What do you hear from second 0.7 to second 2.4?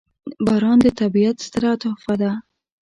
د طبیعت ستره تحفه ده.